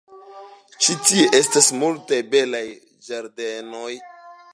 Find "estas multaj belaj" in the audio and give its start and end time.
1.39-2.65